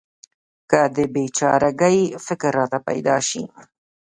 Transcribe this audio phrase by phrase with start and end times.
[0.69, 3.43] که د بې چاره ګۍ فکر راته پیدا شي.